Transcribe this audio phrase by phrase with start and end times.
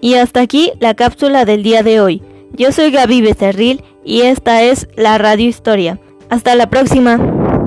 [0.00, 2.22] Y hasta aquí la cápsula del día de hoy.
[2.52, 6.00] Yo soy Gaby Becerril y esta es la Radio Historia.
[6.30, 7.57] Hasta la próxima.